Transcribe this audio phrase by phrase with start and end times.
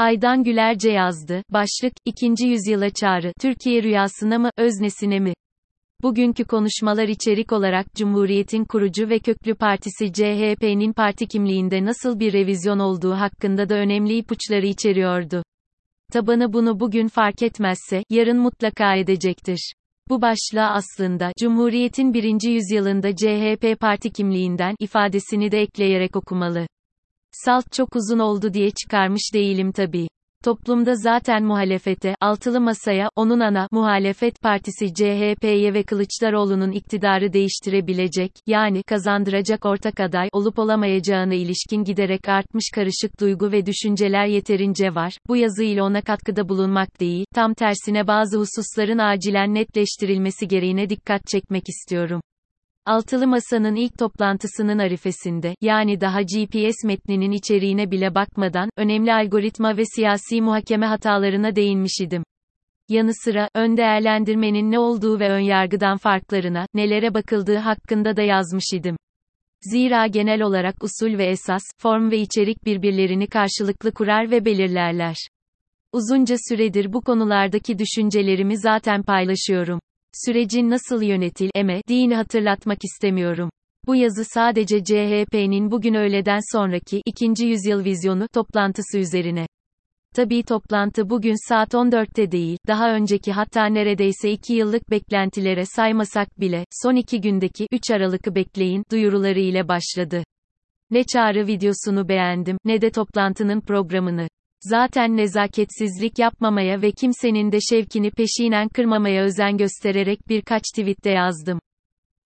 [0.00, 1.42] Aydan Gülerce yazdı.
[1.50, 2.46] Başlık, 2.
[2.46, 5.34] yüzyıla çağrı, Türkiye rüyasına mı, öznesine mi?
[6.02, 12.78] Bugünkü konuşmalar içerik olarak Cumhuriyet'in kurucu ve köklü partisi CHP'nin parti kimliğinde nasıl bir revizyon
[12.78, 15.42] olduğu hakkında da önemli ipuçları içeriyordu.
[16.12, 19.74] Tabanı bunu bugün fark etmezse, yarın mutlaka edecektir.
[20.08, 26.66] Bu başlığa aslında, Cumhuriyet'in birinci yüzyılında CHP parti kimliğinden, ifadesini de ekleyerek okumalı.
[27.32, 30.08] Salt çok uzun oldu diye çıkarmış değilim tabii.
[30.44, 38.82] Toplumda zaten muhalefete, altılı masaya, onun ana, muhalefet partisi CHP'ye ve Kılıçdaroğlu'nun iktidarı değiştirebilecek, yani
[38.82, 45.18] kazandıracak ortak aday olup olamayacağına ilişkin giderek artmış karışık duygu ve düşünceler yeterince var.
[45.28, 51.26] Bu yazı ile ona katkıda bulunmak değil, tam tersine bazı hususların acilen netleştirilmesi gereğine dikkat
[51.26, 52.20] çekmek istiyorum.
[52.86, 59.82] Altılı Masa'nın ilk toplantısının arifesinde, yani daha GPS metninin içeriğine bile bakmadan, önemli algoritma ve
[59.84, 62.22] siyasi muhakeme hatalarına değinmiş idim.
[62.88, 68.64] Yanı sıra, ön değerlendirmenin ne olduğu ve ön yargıdan farklarına, nelere bakıldığı hakkında da yazmış
[68.74, 68.96] idim.
[69.62, 75.16] Zira genel olarak usul ve esas, form ve içerik birbirlerini karşılıklı kurar ve belirlerler.
[75.92, 79.80] Uzunca süredir bu konulardaki düşüncelerimi zaten paylaşıyorum.
[80.12, 83.50] Sürecin nasıl yönetil, eme, dini hatırlatmak istemiyorum.
[83.86, 89.46] Bu yazı sadece CHP'nin bugün öğleden sonraki, ikinci yüzyıl vizyonu, toplantısı üzerine.
[90.14, 96.64] Tabii toplantı bugün saat 14'te değil, daha önceki hatta neredeyse 2 yıllık beklentilere saymasak bile,
[96.82, 100.24] son 2 gündeki, 3 Aralık'ı bekleyin, duyuruları ile başladı.
[100.90, 104.28] Ne çağrı videosunu beğendim, ne de toplantının programını.
[104.62, 111.60] Zaten nezaketsizlik yapmamaya ve kimsenin de şevkini peşinen kırmamaya özen göstererek birkaç tweette yazdım.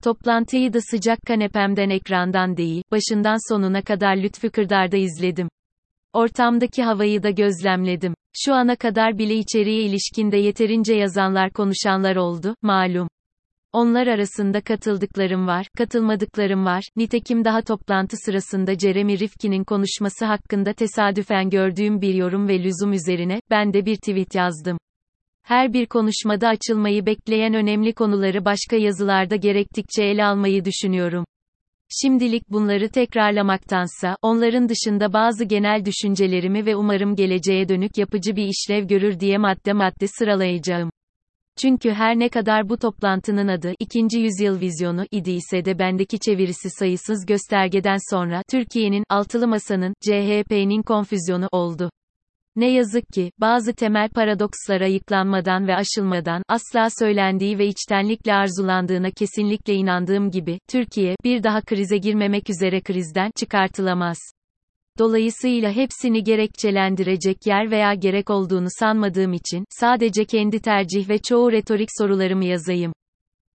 [0.03, 5.49] Toplantıyı da sıcak kanepemden ekrandan değil, başından sonuna kadar Lütfü Kırdar'da izledim.
[6.13, 8.13] Ortamdaki havayı da gözlemledim.
[8.33, 13.07] Şu ana kadar bile içeriğe ilişkinde yeterince yazanlar konuşanlar oldu, malum.
[13.75, 16.83] Onlar arasında katıldıklarım var, katılmadıklarım var.
[16.95, 23.39] Nitekim daha toplantı sırasında Jeremy Rifkin'in konuşması hakkında tesadüfen gördüğüm bir yorum ve lüzum üzerine,
[23.49, 24.77] ben de bir tweet yazdım.
[25.43, 31.25] Her bir konuşmada açılmayı bekleyen önemli konuları başka yazılarda gerektikçe ele almayı düşünüyorum.
[32.01, 38.87] Şimdilik bunları tekrarlamaktansa, onların dışında bazı genel düşüncelerimi ve umarım geleceğe dönük yapıcı bir işlev
[38.87, 40.89] görür diye madde madde sıralayacağım.
[41.61, 44.17] Çünkü her ne kadar bu toplantının adı, 2.
[44.17, 51.89] yüzyıl vizyonu, idiyse de bendeki çevirisi sayısız göstergeden sonra, Türkiye'nin, altılı masanın, CHP'nin konfüzyonu, oldu.
[52.55, 59.73] Ne yazık ki, bazı temel paradokslara yıklanmadan ve aşılmadan, asla söylendiği ve içtenlikle arzulandığına kesinlikle
[59.73, 64.17] inandığım gibi, Türkiye, bir daha krize girmemek üzere krizden, çıkartılamaz.
[64.99, 71.89] Dolayısıyla hepsini gerekçelendirecek yer veya gerek olduğunu sanmadığım için, sadece kendi tercih ve çoğu retorik
[71.97, 72.93] sorularımı yazayım.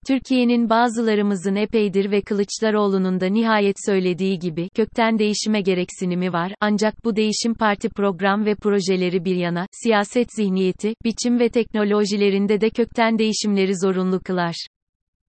[0.07, 7.15] Türkiye'nin bazılarımızın epeydir ve Kılıçdaroğlu'nun da nihayet söylediği gibi, kökten değişime gereksinimi var, ancak bu
[7.15, 13.77] değişim parti program ve projeleri bir yana, siyaset zihniyeti, biçim ve teknolojilerinde de kökten değişimleri
[13.77, 14.55] zorunlu kılar.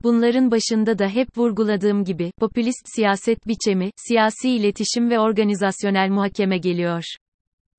[0.03, 7.03] Bunların başında da hep vurguladığım gibi, popülist siyaset biçemi, siyasi iletişim ve organizasyonel muhakeme geliyor.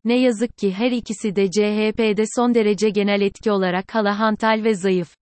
[0.05, 4.75] Ne yazık ki her ikisi de CHP'de son derece genel etki olarak hala hantal ve
[4.75, 5.15] zayıf.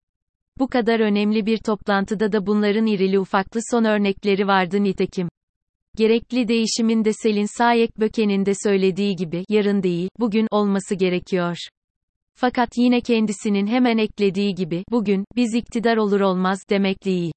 [0.58, 5.28] Bu kadar önemli bir toplantıda da bunların irili ufaklı son örnekleri vardı nitekim.
[5.96, 11.56] Gerekli değişimin de Selin Sayek Böke'nin de söylediği gibi, yarın değil, bugün, olması gerekiyor.
[12.36, 17.32] Fakat yine kendisinin hemen eklediği gibi, bugün, biz iktidar olur olmaz, demek değil.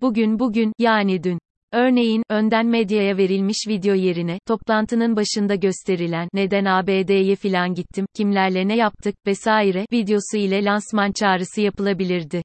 [0.00, 1.38] Bugün bugün, yani dün.
[1.72, 8.76] Örneğin, önden medyaya verilmiş video yerine, toplantının başında gösterilen, neden ABD'ye filan gittim, kimlerle ne
[8.76, 12.42] yaptık, vesaire, videosu ile lansman çağrısı yapılabilirdi.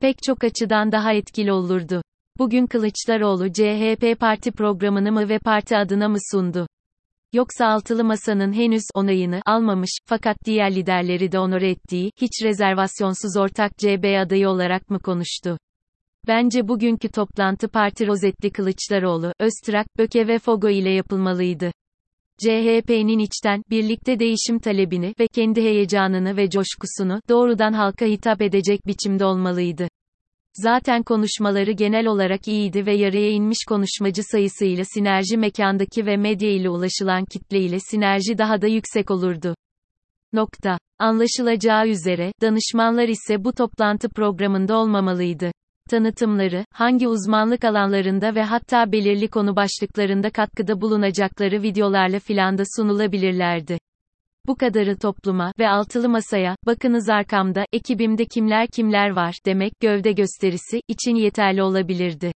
[0.00, 2.02] Pek çok açıdan daha etkili olurdu.
[2.38, 6.66] Bugün Kılıçdaroğlu CHP parti programını mı ve parti adına mı sundu?
[7.34, 13.78] Yoksa altılı masanın henüz onayını almamış, fakat diğer liderleri de onore ettiği, hiç rezervasyonsuz ortak
[13.78, 15.58] CB adayı olarak mı konuştu?
[16.26, 21.72] Bence bugünkü toplantı parti rozetli Kılıçdaroğlu, Öztrak, Böke ve Fogo ile yapılmalıydı.
[22.38, 29.24] CHP'nin içten, birlikte değişim talebini ve kendi heyecanını ve coşkusunu doğrudan halka hitap edecek biçimde
[29.24, 29.88] olmalıydı.
[30.56, 36.68] Zaten konuşmaları genel olarak iyiydi ve yarıya inmiş konuşmacı sayısıyla sinerji mekandaki ve medya ile
[36.68, 39.54] ulaşılan kitle ile sinerji daha da yüksek olurdu.
[40.32, 40.78] Nokta.
[40.98, 45.52] Anlaşılacağı üzere, danışmanlar ise bu toplantı programında olmamalıydı.
[45.90, 53.78] Tanıtımları, hangi uzmanlık alanlarında ve hatta belirli konu başlıklarında katkıda bulunacakları videolarla filanda sunulabilirlerdi.
[54.46, 60.80] Bu kadarı topluma ve altılı masaya, bakınız arkamda, ekibimde kimler kimler var, demek, gövde gösterisi,
[60.88, 62.32] için yeterli olabilirdi.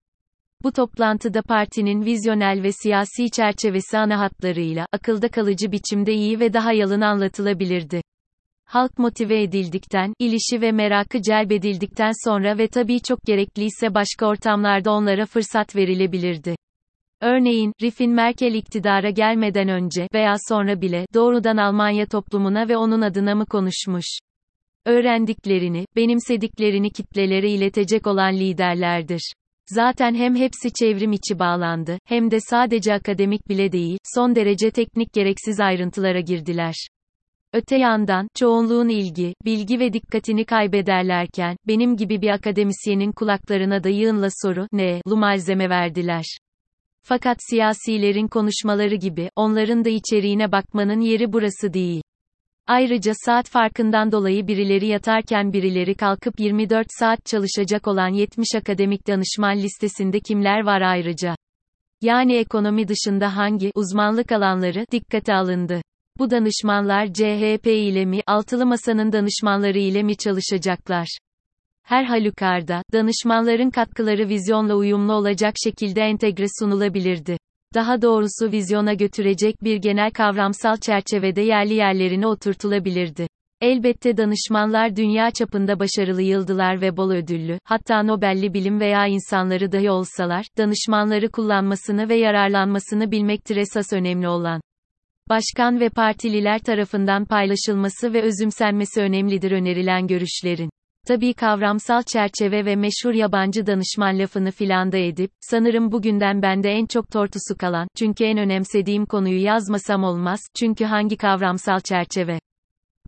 [0.62, 6.72] Bu toplantıda partinin vizyonel ve siyasi çerçevesi ana hatlarıyla, akılda kalıcı biçimde iyi ve daha
[6.72, 8.00] yalın anlatılabilirdi.
[8.64, 15.26] Halk motive edildikten, ilişi ve merakı celbedildikten sonra ve tabii çok gerekliyse başka ortamlarda onlara
[15.26, 16.56] fırsat verilebilirdi.
[17.20, 23.34] Örneğin, Riff'in Merkel iktidara gelmeden önce veya sonra bile doğrudan Almanya toplumuna ve onun adına
[23.34, 24.06] mı konuşmuş?
[24.86, 29.32] Öğrendiklerini, benimsediklerini kitlelere iletecek olan liderlerdir.
[29.66, 35.12] Zaten hem hepsi çevrim içi bağlandı, hem de sadece akademik bile değil, son derece teknik
[35.12, 36.74] gereksiz ayrıntılara girdiler.
[37.52, 44.28] Öte yandan, çoğunluğun ilgi, bilgi ve dikkatini kaybederlerken, benim gibi bir akademisyenin kulaklarına da yığınla
[44.42, 46.38] soru, ne, lu malzeme verdiler.
[47.08, 52.02] Fakat siyasilerin konuşmaları gibi, onların da içeriğine bakmanın yeri burası değil.
[52.66, 59.56] Ayrıca saat farkından dolayı birileri yatarken birileri kalkıp 24 saat çalışacak olan 70 akademik danışman
[59.56, 61.36] listesinde kimler var ayrıca?
[62.00, 65.80] Yani ekonomi dışında hangi uzmanlık alanları dikkate alındı?
[66.18, 71.18] Bu danışmanlar CHP ile mi, altılı masanın danışmanları ile mi çalışacaklar?
[71.86, 77.36] Her halükarda, danışmanların katkıları vizyonla uyumlu olacak şekilde entegre sunulabilirdi.
[77.74, 83.26] Daha doğrusu vizyona götürecek bir genel kavramsal çerçevede yerli yerlerine oturtulabilirdi.
[83.60, 89.90] Elbette danışmanlar dünya çapında başarılı yıldılar ve bol ödüllü, hatta Nobel'li bilim veya insanları dahi
[89.90, 94.60] olsalar, danışmanları kullanmasını ve yararlanmasını bilmektir esas önemli olan.
[95.28, 100.70] Başkan ve partililer tarafından paylaşılması ve özümsenmesi önemlidir önerilen görüşlerin.
[101.06, 107.10] Tabii kavramsal çerçeve ve meşhur yabancı danışman lafını filanda edip, sanırım bugünden bende en çok
[107.10, 112.38] tortusu kalan, çünkü en önemsediğim konuyu yazmasam olmaz, çünkü hangi kavramsal çerçeve?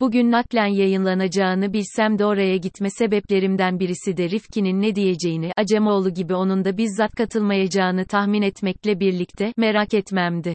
[0.00, 6.34] Bugün naklen yayınlanacağını bilsem de oraya gitme sebeplerimden birisi de Rifkin'in ne diyeceğini, Acemoğlu gibi
[6.34, 10.54] onun da bizzat katılmayacağını tahmin etmekle birlikte, merak etmemdi.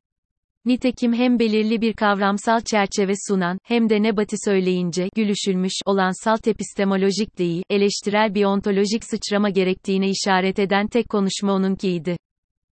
[0.66, 7.38] Nitekim hem belirli bir kavramsal çerçeve sunan, hem de nebati söyleyince, gülüşülmüş olan salt epistemolojik
[7.38, 12.18] değil, eleştirel bir ontolojik sıçrama gerektiğine işaret eden tek konuşma onunkiydi.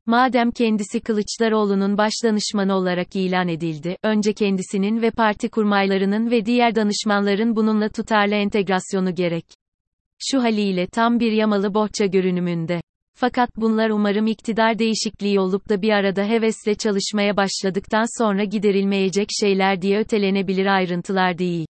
[0.05, 6.75] Madem kendisi Kılıçdaroğlu'nun baş danışmanı olarak ilan edildi, önce kendisinin ve parti kurmaylarının ve diğer
[6.75, 9.45] danışmanların bununla tutarlı entegrasyonu gerek.
[10.19, 12.81] Şu haliyle tam bir yamalı bohça görünümünde.
[13.19, 19.81] Fakat bunlar umarım iktidar değişikliği olup da bir arada hevesle çalışmaya başladıktan sonra giderilmeyecek şeyler
[19.81, 21.67] diye ötelenebilir ayrıntılar değil.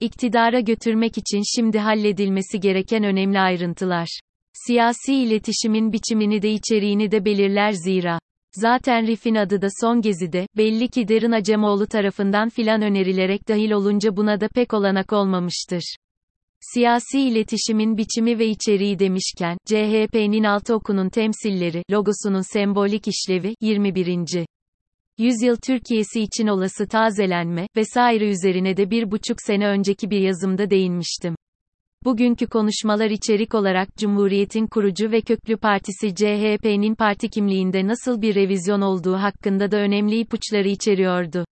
[0.00, 4.20] İktidara götürmek için şimdi halledilmesi gereken önemli ayrıntılar.
[4.52, 8.18] Siyasi iletişimin biçimini de içeriğini de belirler zira.
[8.52, 14.16] Zaten Rif'in adı da son gezide, belli ki Derin Acemoğlu tarafından filan önerilerek dahil olunca
[14.16, 15.96] buna da pek olanak olmamıştır.
[16.60, 24.46] Siyasi iletişimin biçimi ve içeriği demişken, CHP'nin altı okunun temsilleri, logosunun sembolik işlevi, 21.
[25.18, 31.34] Yüzyıl Türkiye'si için olası tazelenme, vesaire üzerine de bir buçuk sene önceki bir yazımda değinmiştim.
[32.04, 38.80] Bugünkü konuşmalar içerik olarak Cumhuriyet'in kurucu ve köklü partisi CHP'nin parti kimliğinde nasıl bir revizyon
[38.80, 41.44] olduğu hakkında da önemli ipuçları içeriyordu.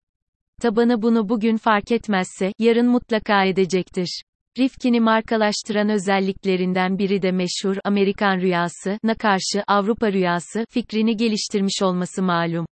[0.61, 4.24] Tabanı bunu bugün fark etmezse, yarın mutlaka edecektir.
[4.57, 12.24] Rifkin'i markalaştıran özelliklerinden biri de meşhur Amerikan rüyası na karşı Avrupa rüyası fikrini geliştirmiş olması
[12.24, 12.65] malum.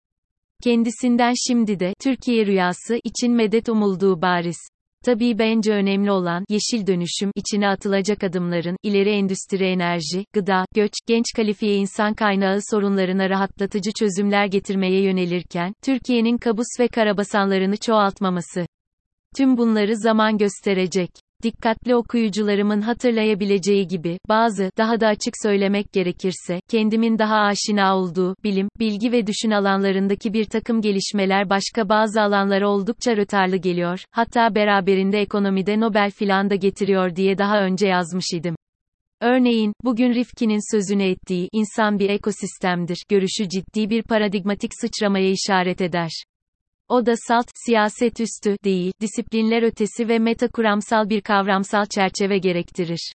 [0.63, 4.57] Kendisinden şimdi de Türkiye rüyası için medet umulduğu bariz.
[5.05, 11.25] Tabii bence önemli olan yeşil dönüşüm içine atılacak adımların ileri endüstri enerji, gıda, göç, genç
[11.35, 18.65] kalifiye insan kaynağı sorunlarına rahatlatıcı çözümler getirmeye yönelirken Türkiye'nin kabus ve karabasanlarını çoğaltmaması.
[19.38, 21.09] Tüm bunları zaman gösterecek
[21.43, 28.69] dikkatli okuyucularımın hatırlayabileceği gibi, bazı, daha da açık söylemek gerekirse, kendimin daha aşina olduğu, bilim,
[28.79, 35.21] bilgi ve düşün alanlarındaki bir takım gelişmeler başka bazı alanlara oldukça rötarlı geliyor, hatta beraberinde
[35.21, 38.55] ekonomide Nobel filan da getiriyor diye daha önce yazmış idim.
[39.21, 46.24] Örneğin, bugün Rifkin'in sözünü ettiği, insan bir ekosistemdir, görüşü ciddi bir paradigmatik sıçramaya işaret eder.
[46.91, 53.13] O da salt, siyaset üstü değil, disiplinler ötesi ve metakuramsal bir kavramsal çerçeve gerektirir.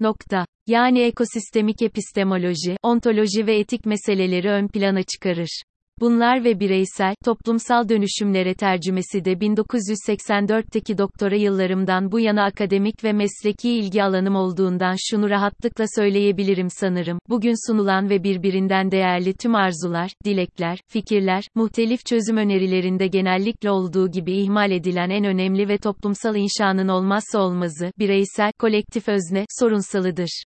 [0.00, 0.46] Nokta.
[0.66, 5.62] Yani ekosistemik epistemoloji, ontoloji ve etik meseleleri ön plana çıkarır.
[6.00, 13.70] Bunlar ve bireysel, toplumsal dönüşümlere tercümesi de 1984'teki doktora yıllarımdan bu yana akademik ve mesleki
[13.70, 17.18] ilgi alanım olduğundan şunu rahatlıkla söyleyebilirim sanırım.
[17.28, 24.32] Bugün sunulan ve birbirinden değerli tüm arzular, dilekler, fikirler, muhtelif çözüm önerilerinde genellikle olduğu gibi
[24.32, 30.44] ihmal edilen en önemli ve toplumsal inşanın olmazsa olmazı, bireysel, kolektif özne, sorunsalıdır.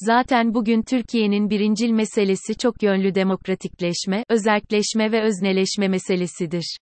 [0.00, 6.78] Zaten bugün Türkiye'nin birincil meselesi çok yönlü demokratikleşme, özerkleşme ve özneleşme meselesidir.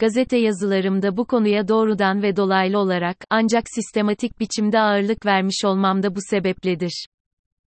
[0.00, 6.14] Gazete yazılarımda bu konuya doğrudan ve dolaylı olarak, ancak sistematik biçimde ağırlık vermiş olmam da
[6.14, 7.06] bu sebepledir.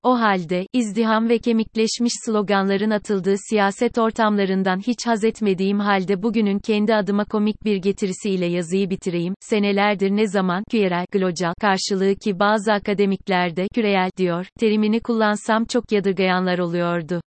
[0.03, 6.95] O halde, izdiham ve kemikleşmiş sloganların atıldığı siyaset ortamlarından hiç haz etmediğim halde bugünün kendi
[6.95, 9.33] adıma komik bir getirisiyle yazıyı bitireyim.
[9.39, 16.59] Senelerdir ne zaman, küyerel, global, karşılığı ki bazı akademiklerde, küreyel, diyor, terimini kullansam çok yadırgayanlar
[16.59, 17.21] oluyordu.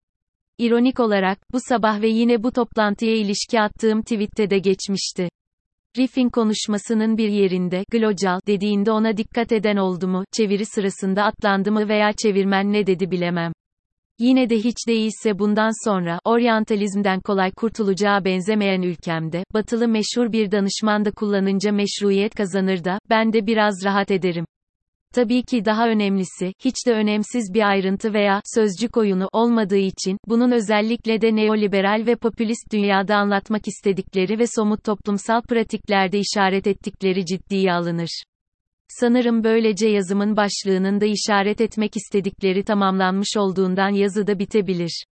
[0.60, 5.30] İronik olarak, bu sabah ve yine bu toplantıya ilişki attığım tweette de geçmişti.
[5.98, 11.90] Riff'in konuşmasının bir yerinde, global, dediğinde ona dikkat eden oldu mu, çeviri sırasında atlandı mı
[11.90, 13.54] veya çevirmen ne dedi bilemem.
[14.20, 21.06] Yine de hiç değilse bundan sonra, oryantalizmden kolay kurtulacağı benzemeyen ülkemde, batılı meşhur bir danışman
[21.06, 24.46] da kullanınca meşruiyet kazanır da, ben de biraz rahat ederim.
[25.16, 30.52] Tabii ki daha önemlisi, hiç de önemsiz bir ayrıntı veya sözcük oyunu olmadığı için, bunun
[30.52, 37.74] özellikle de neoliberal ve popülist dünyada anlatmak istedikleri ve somut toplumsal pratiklerde işaret ettikleri ciddiye
[37.74, 38.24] alınır.
[38.88, 45.06] Sanırım böylece yazımın başlığının da işaret etmek istedikleri tamamlanmış olduğundan yazı da bitebilir.